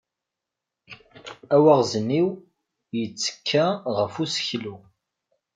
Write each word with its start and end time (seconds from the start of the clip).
Awaɣzniw 1.55 2.27
yettekka 2.97 3.65
ɣef 3.97 4.13
useklu. 4.23 4.75